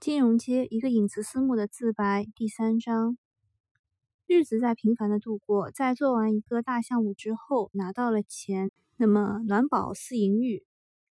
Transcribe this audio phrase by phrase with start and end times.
[0.00, 3.18] 金融街一个影子私募的自白第三章。
[4.26, 10.64] 日子在平凡的度过，在做完一个大项目之后，拿到了钱，那么暖宝思淫欲，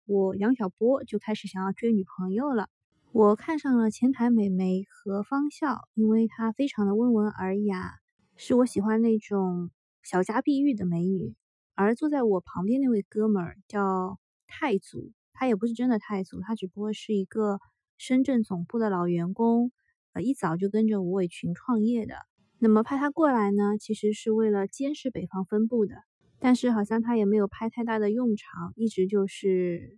[0.08, 2.68] 我杨小波就开始想要追女朋友了。
[3.12, 8.00] 我看上了前台美眉何方笑，因为她非常的温文尔雅，
[8.38, 9.70] 是我喜欢那种
[10.02, 11.36] 小家碧玉的美女。
[11.76, 14.18] 而坐在我旁边那位哥们儿叫
[14.48, 17.60] 太祖，他也不是真的太祖，他只不过是一个
[18.00, 19.74] 深圳总部的老员工，
[20.14, 22.16] 呃，一早就跟着吴伟群创业的。
[22.58, 25.96] 那么派他过来呢，其实是为了监视北方分部的，
[26.40, 29.98] 但是好像他也没有派太大的用场，一直就是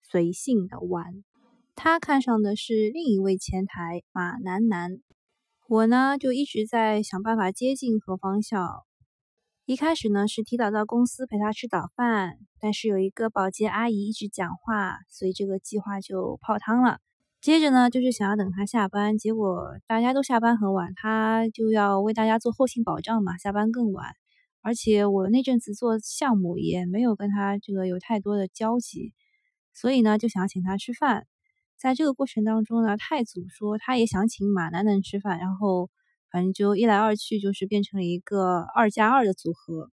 [0.00, 1.24] 随性的玩。
[1.74, 5.00] 他看上的是另一位前台马楠楠，
[5.68, 8.84] 我呢就一直在想办法接近何方笑。
[9.66, 17.00] 一开始呢是提早到公司陪他吃早饭，但是有一个保洁阿姨一直讲话，所以这个计划就泡汤了。
[17.44, 24.14] 接着呢就是想要等他下班，结果大家都下班很晚，他就要为大家做后勤保障嘛，下班更晚。
[24.62, 29.12] 而且我那阵子做项目也没有跟他这个有太多的交集，
[29.74, 31.26] 所以呢就想请他吃饭。
[31.76, 35.90] 在这个过程当中呢，太祖说他也想请马楠楠吃饭，然后
[36.30, 39.90] 反正就一来二去就是变成了一个二加二的组合。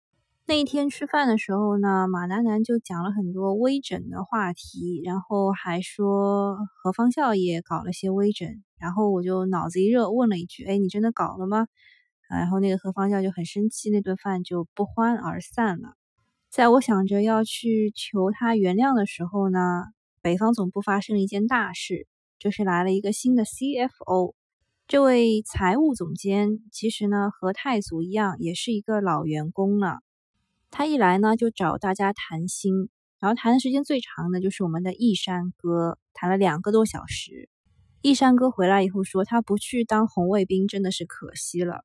[0.50, 11.68] 那一天吃饭的时候呢，马楠楠就讲了很多微整的话题，然后还说何方笑也搞了些微整，然后我就脑子一热问了一句：“哎，你真的搞了吗？”
[12.28, 15.90] 然后那个何方笑就很生气，那顿饭就不欢而散了。
[16.50, 19.84] 在我想着要去求他原谅的时候呢。
[20.20, 22.08] 北方总部发生了一件大事，
[22.40, 24.34] 就是来了一个新的 CFO。
[24.88, 30.00] 这位财务总监其实呢和太祖一样，也是一个老员工了。
[30.70, 37.48] 他一来呢就找大家谈心，然后谈的时间最长的就是我们的易山哥，谈了两个多小时。
[38.02, 41.84] 易山哥回来以后说，他不去当红卫兵真的是可惜了。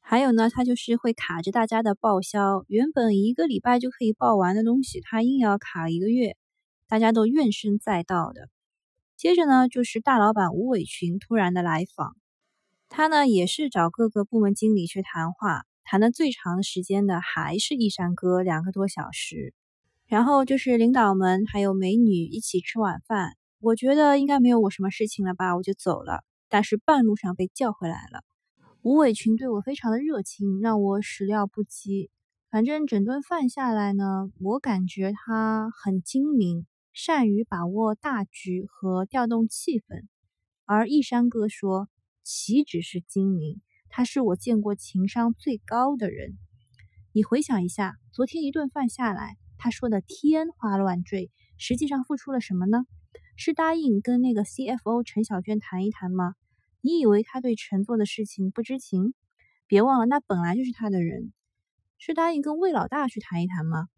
[0.00, 6.36] 还有呢，他就是会卡着大家的报销，原本一个礼拜就可以报完的东西，他硬要卡一个月。
[6.88, 8.48] 大家都怨声载道的。
[9.16, 12.16] 接着呢，就是大老板吴伟群突然的来访，
[12.88, 19.54] 他呢也是找各个部门经理去谈话，谈的最长时间的还是一山哥两个多小时。
[20.06, 26.22] 然后就是领导们还有美女一起吃晚饭，我觉得应该没有我什么事情了吧，我就走了。
[26.48, 28.22] 但是半路上被叫回来了。
[28.82, 32.10] 吴伟群对我非常的热情，让我始料不及。
[32.50, 36.66] 反正整顿饭下来呢，我感觉他很精明。
[36.94, 40.08] 善于把握大局和调动气氛，
[40.66, 41.88] 而一山哥说
[42.22, 43.62] ：“岂止是精明，
[43.94, 46.38] 他是我见过情商最高的人。”
[47.12, 52.86] 你回想一下，昨天一顿饭下来，他说的天花乱坠，实际上付出了什么呢？
[53.36, 56.34] 是答应跟那个 CFO 陈小娟谈一谈吗？
[56.80, 59.12] 你以为他对陈做的事情不知情？
[59.66, 61.32] 别忘了，那本来就是他的人。
[61.98, 63.88] 是答应跟魏老大去谈一谈吗？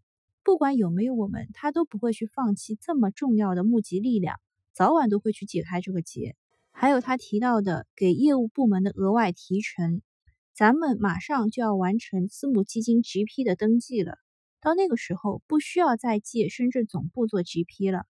[0.42, 4.40] 不管有没有我们，他都不会去放弃这么重要的募集力量，
[4.72, 6.36] 早晚都会去解开这个结。
[6.76, 10.02] 还有他提到的给业务部门的额外提成，
[10.54, 14.18] 咱们马上就要完成私募基金 GP 的登记了，
[14.60, 18.06] 到那个时候不需要再借深圳总部做 GP 了。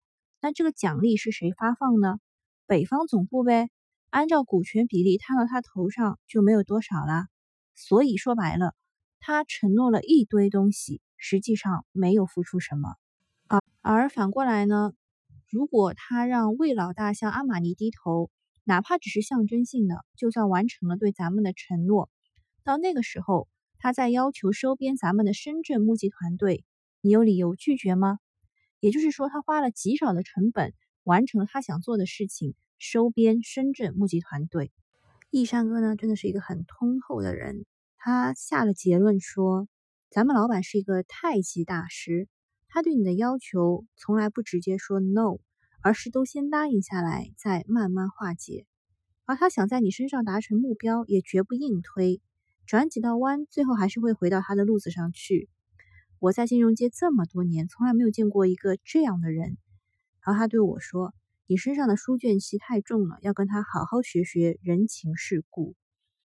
[0.41, 2.19] 那这个奖励是谁发放呢？
[2.67, 3.69] 北方总部呗，
[4.09, 7.27] 按照股权比例摊到他头上就没有多少了。
[7.75, 8.75] 所以说白了，
[9.19, 11.01] 他承诺了一堆东西。
[11.21, 12.95] 实际上没有付出什么，
[13.47, 14.93] 而而反过来呢？
[15.49, 18.29] 如果他让魏老大向阿玛尼低头，
[18.63, 22.09] 哪怕只是象征性的，就算完成了对咱们的承诺，
[22.63, 23.47] 到那个时候，
[23.77, 26.65] 他再要求收编咱们的深圳募集团队，
[27.01, 28.19] 你有理由拒绝吗？
[28.79, 34.71] 也就是说，他花了极少的成本，完成了他想做的事情，收编深圳募集团队。
[35.29, 37.65] 易山哥呢，真的是一个很通透的人，
[37.97, 39.67] 他下了结论说。
[40.11, 42.27] 咱们老板是一个太极大师，
[42.67, 45.37] 他对你的要求从来不直接说 no，
[45.81, 48.66] 而是都先答应下来，再慢慢化解。
[49.25, 52.21] 而他想在你身上达成目标，也绝不硬推，
[52.65, 55.50] 转几道弯，最后还是会回到他的路子上去。
[56.19, 59.57] 我在金融街这么多年，从来没有见过一个这样的人。
[60.21, 61.13] 然后他对我说
[61.48, 65.75] ：“你身上的书卷气太重了，要跟他好好学学人情世故。”